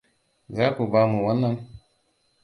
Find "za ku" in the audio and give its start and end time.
0.55-0.83